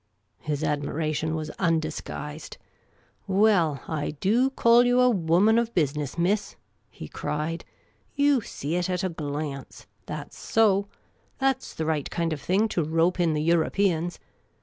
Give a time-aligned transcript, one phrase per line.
[0.39, 2.57] His admiration was undisguised."
[3.27, 6.55] Well, I do call you a woman of bu.siness, mi.ss,"
[6.89, 7.65] he cried."
[8.25, 9.85] You see it at a glance.
[10.07, 10.87] That 's so.
[11.37, 14.19] That 's the right kind of thing to rope in the Europeans.